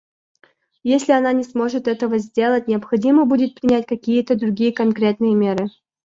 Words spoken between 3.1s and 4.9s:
будет принять какие-то другие